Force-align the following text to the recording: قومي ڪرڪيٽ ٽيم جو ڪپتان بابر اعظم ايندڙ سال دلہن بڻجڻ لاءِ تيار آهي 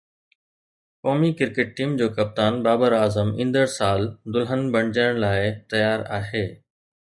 قومي 1.03 1.29
ڪرڪيٽ 1.39 1.67
ٽيم 1.77 1.91
جو 1.99 2.07
ڪپتان 2.17 2.53
بابر 2.65 2.91
اعظم 3.01 3.27
ايندڙ 3.39 3.65
سال 3.77 4.01
دلہن 4.37 4.61
بڻجڻ 4.75 5.09
لاءِ 5.23 5.41
تيار 5.75 6.07
آهي 6.21 6.45